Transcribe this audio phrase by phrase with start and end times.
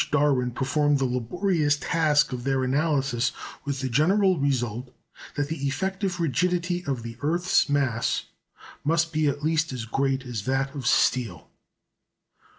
[0.09, 3.31] Darwin performed the laborious task of their analysis,
[3.65, 4.91] with the general result
[5.35, 8.23] that the "effective rigidity" of the earth's mass
[8.83, 11.51] must be at least as great as that of steel.